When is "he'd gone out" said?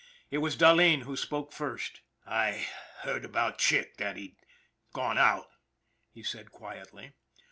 4.17-5.51